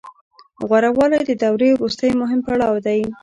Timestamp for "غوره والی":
0.67-1.21